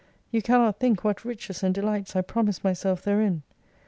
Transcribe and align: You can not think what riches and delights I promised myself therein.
You 0.31 0.41
can 0.41 0.57
not 0.57 0.79
think 0.79 1.03
what 1.03 1.23
riches 1.23 1.61
and 1.61 1.75
delights 1.75 2.15
I 2.15 2.21
promised 2.21 2.63
myself 2.63 3.03
therein. 3.03 3.43